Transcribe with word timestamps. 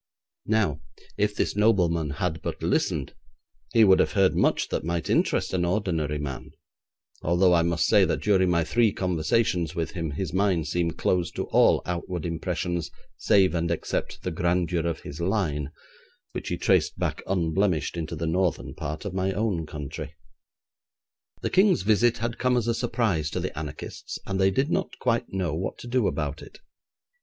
Now, 0.47 0.81
if 1.15 1.35
this 1.35 1.55
nobleman 1.55 2.09
had 2.09 2.41
but 2.41 2.63
listened, 2.63 3.13
he 3.71 3.83
would 3.83 3.99
have 3.99 4.13
heard 4.13 4.35
much 4.35 4.69
that 4.69 4.83
might 4.83 5.11
interest 5.11 5.53
an 5.53 5.63
ordinary 5.63 6.17
man, 6.17 6.53
although 7.21 7.53
I 7.53 7.61
must 7.61 7.85
say 7.85 8.03
that 8.05 8.19
during 8.23 8.49
my 8.49 8.63
three 8.63 8.91
conversations 8.91 9.75
with 9.75 9.91
him 9.91 10.09
his 10.09 10.33
mind 10.33 10.67
seemed 10.67 10.97
closed 10.97 11.35
to 11.35 11.43
all 11.49 11.83
outward 11.85 12.25
impressions 12.25 12.89
save 13.15 13.53
and 13.53 13.69
except 13.69 14.23
the 14.23 14.31
grandeur 14.31 14.87
of 14.87 15.01
his 15.01 15.21
line, 15.21 15.71
which 16.31 16.47
he 16.47 16.57
traced 16.57 16.97
back 16.97 17.21
unblemished 17.27 17.95
into 17.95 18.15
the 18.15 18.25
northern 18.25 18.73
part 18.73 19.05
of 19.05 19.13
my 19.13 19.31
own 19.31 19.67
country. 19.67 20.15
The 21.43 21.51
King's 21.51 21.83
visit 21.83 22.17
had 22.17 22.39
come 22.39 22.57
as 22.57 22.65
a 22.67 22.73
surprise 22.73 23.29
to 23.29 23.39
the 23.39 23.55
anarchists, 23.55 24.17
and 24.25 24.39
they 24.41 24.49
did 24.49 24.71
not 24.71 24.97
quite 24.97 25.31
know 25.31 25.53
what 25.53 25.77
to 25.77 25.87
do 25.87 26.07
about 26.07 26.41
it. 26.41 26.57